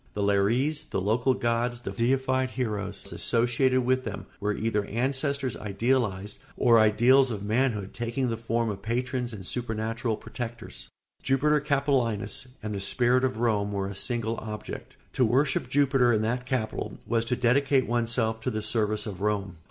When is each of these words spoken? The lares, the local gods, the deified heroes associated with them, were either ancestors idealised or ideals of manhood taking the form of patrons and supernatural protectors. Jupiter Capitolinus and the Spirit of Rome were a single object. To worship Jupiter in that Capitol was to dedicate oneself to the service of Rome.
The 0.15 0.23
lares, 0.23 0.85
the 0.85 0.99
local 0.99 1.35
gods, 1.35 1.81
the 1.81 1.91
deified 1.91 2.49
heroes 2.49 3.13
associated 3.13 3.85
with 3.85 4.03
them, 4.03 4.25
were 4.39 4.57
either 4.57 4.83
ancestors 4.85 5.55
idealised 5.55 6.39
or 6.57 6.79
ideals 6.79 7.29
of 7.29 7.43
manhood 7.43 7.93
taking 7.93 8.27
the 8.27 8.35
form 8.35 8.71
of 8.71 8.81
patrons 8.81 9.31
and 9.31 9.45
supernatural 9.45 10.17
protectors. 10.17 10.89
Jupiter 11.21 11.59
Capitolinus 11.61 12.47
and 12.63 12.73
the 12.73 12.79
Spirit 12.79 13.23
of 13.23 13.37
Rome 13.37 13.71
were 13.73 13.85
a 13.87 13.93
single 13.93 14.37
object. 14.37 14.95
To 15.13 15.23
worship 15.23 15.69
Jupiter 15.69 16.11
in 16.11 16.23
that 16.23 16.47
Capitol 16.47 16.97
was 17.05 17.23
to 17.25 17.35
dedicate 17.35 17.85
oneself 17.85 18.39
to 18.39 18.49
the 18.49 18.63
service 18.63 19.05
of 19.05 19.21
Rome. 19.21 19.57